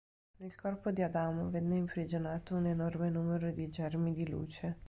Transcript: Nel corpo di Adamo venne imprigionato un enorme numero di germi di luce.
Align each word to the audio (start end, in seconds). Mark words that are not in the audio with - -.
Nel 0.37 0.55
corpo 0.55 0.89
di 0.89 1.03
Adamo 1.03 1.51
venne 1.51 1.75
imprigionato 1.75 2.55
un 2.55 2.65
enorme 2.65 3.11
numero 3.11 3.51
di 3.51 3.67
germi 3.69 4.11
di 4.13 4.27
luce. 4.27 4.79